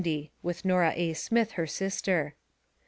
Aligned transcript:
(With 0.41 0.65
Nora 0.65 0.93
A. 0.95 1.13
Smith, 1.13 1.51
her 1.51 1.67
sister. 1.67 2.33